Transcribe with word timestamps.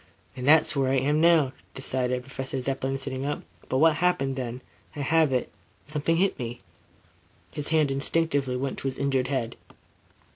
"And 0.35 0.47
that's 0.47 0.75
where 0.75 0.89
I 0.91 0.95
am 0.95 1.21
now," 1.21 1.53
decided 1.75 2.23
Professor 2.23 2.59
Zepplin, 2.59 2.97
sitting 2.97 3.23
up. 3.23 3.43
"But, 3.69 3.77
what 3.77 3.97
happened 3.97 4.35
then? 4.35 4.61
I 4.95 5.01
have 5.01 5.31
it. 5.31 5.51
Something 5.85 6.17
hit 6.17 6.39
me." 6.39 6.59
His 7.51 7.67
hand 7.67 7.91
instinctively 7.91 8.57
went 8.57 8.79
to 8.79 8.87
his 8.87 8.97
injured 8.97 9.27
head. 9.27 9.57